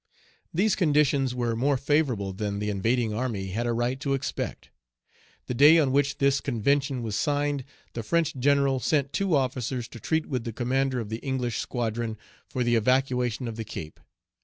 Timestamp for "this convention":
6.17-7.03